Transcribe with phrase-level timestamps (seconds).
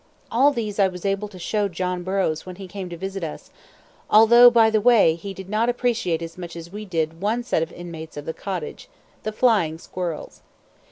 [0.31, 3.51] All these I was able to show John Burroughs when he came to visit us;
[4.09, 7.61] although, by the way, he did not appreciate as much as we did one set
[7.61, 8.89] of inmates of the cottage
[9.21, 10.41] the flying squirrels.